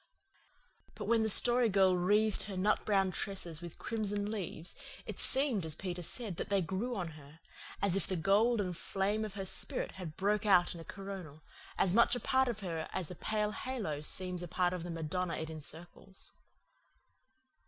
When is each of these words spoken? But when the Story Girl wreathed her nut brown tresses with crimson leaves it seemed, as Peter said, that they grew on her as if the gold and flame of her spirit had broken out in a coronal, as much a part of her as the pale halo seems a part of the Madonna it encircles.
But 0.95 1.05
when 1.05 1.21
the 1.21 1.29
Story 1.29 1.69
Girl 1.69 1.95
wreathed 1.95 2.45
her 2.45 2.57
nut 2.57 2.85
brown 2.85 3.11
tresses 3.11 3.61
with 3.61 3.77
crimson 3.77 4.31
leaves 4.31 4.73
it 5.05 5.19
seemed, 5.19 5.63
as 5.63 5.75
Peter 5.75 6.01
said, 6.01 6.37
that 6.37 6.49
they 6.49 6.59
grew 6.63 6.95
on 6.95 7.09
her 7.09 7.39
as 7.83 7.95
if 7.95 8.07
the 8.07 8.15
gold 8.15 8.59
and 8.59 8.75
flame 8.75 9.23
of 9.23 9.35
her 9.35 9.45
spirit 9.45 9.91
had 9.97 10.17
broken 10.17 10.49
out 10.49 10.73
in 10.73 10.81
a 10.81 10.83
coronal, 10.83 11.43
as 11.77 11.93
much 11.93 12.15
a 12.15 12.19
part 12.19 12.47
of 12.47 12.61
her 12.61 12.89
as 12.91 13.09
the 13.09 13.15
pale 13.15 13.51
halo 13.51 14.01
seems 14.01 14.41
a 14.41 14.47
part 14.47 14.73
of 14.73 14.81
the 14.81 14.89
Madonna 14.89 15.35
it 15.35 15.51
encircles. 15.51 16.31